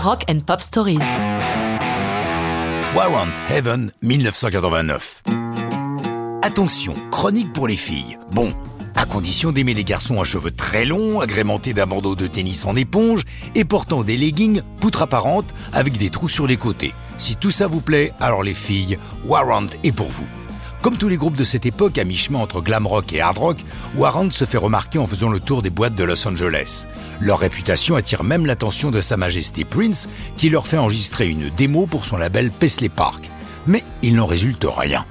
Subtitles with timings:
[0.00, 1.00] Rock and Pop Stories.
[2.94, 5.22] Warrant Heaven 1989.
[6.42, 8.16] Attention, chronique pour les filles.
[8.30, 8.54] Bon,
[8.94, 12.76] à condition d'aimer les garçons à cheveux très longs, agrémentés d'un bandeau de tennis en
[12.76, 13.24] éponge
[13.56, 16.94] et portant des leggings poutre apparente avec des trous sur les côtés.
[17.16, 20.28] Si tout ça vous plaît, alors les filles, Warrant est pour vous.
[20.82, 23.56] Comme tous les groupes de cette époque, à mi-chemin entre glam rock et hard rock,
[23.96, 26.86] Warrant se fait remarquer en faisant le tour des boîtes de Los Angeles.
[27.20, 31.86] Leur réputation attire même l'attention de Sa Majesté Prince, qui leur fait enregistrer une démo
[31.86, 33.28] pour son label Paisley Park.
[33.66, 35.04] Mais il n'en résulte rien.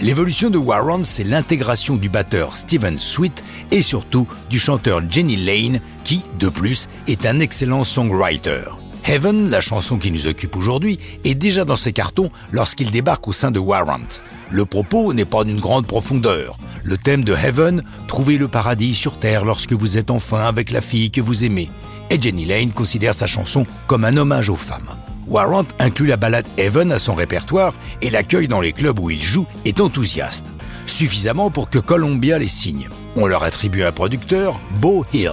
[0.00, 5.80] L'évolution de Warrant, c'est l'intégration du batteur Steven Sweet et surtout du chanteur Jenny Lane,
[6.02, 8.64] qui, de plus, est un excellent songwriter.
[9.04, 13.32] Heaven, la chanson qui nous occupe aujourd'hui, est déjà dans ses cartons lorsqu'il débarque au
[13.32, 14.22] sein de Warrant.
[14.50, 16.56] Le propos n'est pas d'une grande profondeur.
[16.84, 20.80] Le thème de Heaven, trouver le paradis sur Terre lorsque vous êtes enfin avec la
[20.80, 21.68] fille que vous aimez.
[22.10, 24.94] Et Jenny Lane considère sa chanson comme un hommage aux femmes.
[25.26, 29.22] Warrant inclut la ballade Heaven à son répertoire et l'accueil dans les clubs où il
[29.22, 30.52] joue est enthousiaste.
[30.86, 32.88] Suffisamment pour que Columbia les signe.
[33.16, 35.32] On leur attribue un producteur, Bo Hill.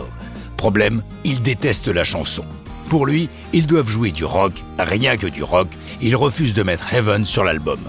[0.57, 2.43] Problème, il déteste la chanson.
[2.89, 5.67] Pour lui, ils doivent jouer du rock, rien que du rock.
[6.01, 7.79] Il refuse de mettre Heaven sur l'album.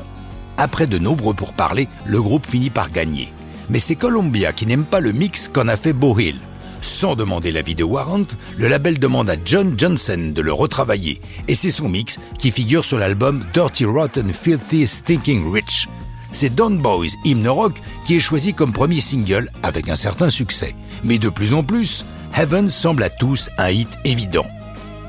[0.58, 3.32] Après de nombreux pourparlers, le groupe finit par gagner.
[3.70, 6.36] Mais c'est Columbia qui n'aime pas le mix qu'en a fait Bohill.
[6.82, 8.26] Sans demander l'avis de Warrant,
[8.58, 12.84] le label demande à John Johnson de le retravailler, et c'est son mix qui figure
[12.84, 15.88] sur l'album Dirty Rotten Filthy Stinking Rich.
[16.30, 20.74] C'est Don Boys Hymn Rock qui est choisi comme premier single avec un certain succès.
[21.04, 22.04] Mais de plus en plus,
[22.36, 24.46] Heaven semble à tous un hit évident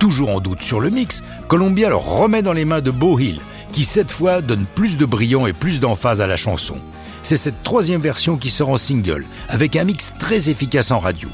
[0.02, 3.40] toujours en doute sur le mix, Columbia le remet dans les mains de Bo Hill,
[3.72, 6.78] qui cette fois donne plus de brillant et plus d'emphase à la chanson.
[7.22, 11.30] C'est cette troisième version qui sort en single, avec un mix très efficace en radio.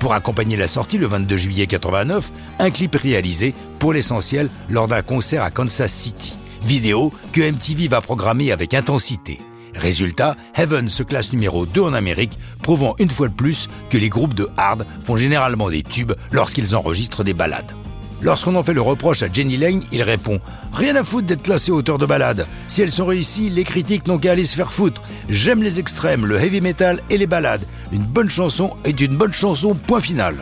[0.00, 5.02] Pour accompagner la sortie le 22 juillet 89, un clip réalisé, pour l'essentiel, lors d'un
[5.02, 6.36] concert à Kansas City.
[6.64, 9.40] Vidéo que MTV va programmer avec intensité.
[9.76, 14.08] Résultat, Heaven se classe numéro 2 en Amérique, prouvant une fois de plus que les
[14.08, 17.76] groupes de hard font généralement des tubes lorsqu'ils enregistrent des ballades.
[18.20, 20.40] Lorsqu'on en fait le reproche à Jenny Lane, il répond
[20.72, 22.46] Rien à foutre d'être classé auteur de balade.
[22.66, 25.02] Si elles sont réussies, les critiques n'ont qu'à aller se faire foutre.
[25.28, 27.64] J'aime les extrêmes, le heavy metal et les balades.
[27.92, 30.34] Une bonne chanson est une bonne chanson, point final.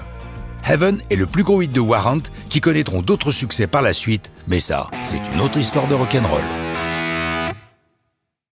[0.69, 4.33] Heaven est le plus gros hit de Warrant qui connaîtront d'autres succès par la suite,
[4.49, 6.66] mais ça, c'est une autre histoire de rock'n'roll.